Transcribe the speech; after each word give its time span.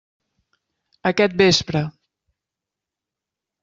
Aquest 1.11 1.37
vespre. 1.43 1.85